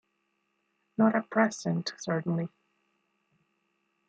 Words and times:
Not 0.97 1.15
at 1.15 1.29
present, 1.29 1.93
certainly. 1.99 2.49